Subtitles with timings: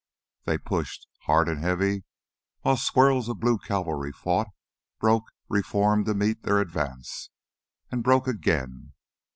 [0.45, 2.05] They pushed, hard and heavy,
[2.61, 4.47] while swirls of blue cavalry fought,
[4.99, 7.29] broke, re formed to meet their advance,
[7.91, 8.93] and broke again.